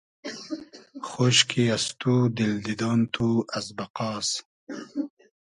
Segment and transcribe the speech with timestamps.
[1.09, 4.29] خۉشکی از تو دیل دیدۉن تو از بئقاس